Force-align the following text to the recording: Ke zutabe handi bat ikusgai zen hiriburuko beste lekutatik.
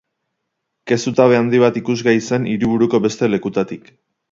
Ke 0.91 0.97
zutabe 1.03 1.37
handi 1.41 1.61
bat 1.65 1.77
ikusgai 1.83 2.15
zen 2.31 2.49
hiriburuko 2.55 3.03
beste 3.07 3.33
lekutatik. 3.37 3.97